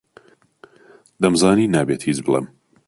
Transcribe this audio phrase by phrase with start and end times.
[1.21, 2.45] دەمزانی نابێت هیچ بڵێم.